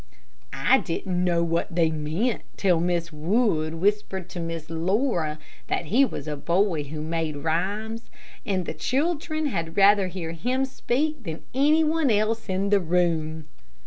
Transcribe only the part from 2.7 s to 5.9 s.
Mrs. Wood whispered to Miss Laura that